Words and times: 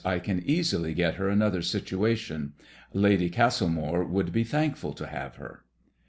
I 0.03 0.17
can 0.17 0.41
easily 0.49 0.95
get 0.95 1.13
her 1.17 1.29
another 1.29 1.61
situation. 1.61 2.53
Lady 2.91 3.29
Castlemore 3.29 4.03
would 4.03 4.31
be 4.31 4.43
thankful 4.43 4.93
to 4.93 5.05
have 5.05 5.35
her." 5.35 5.63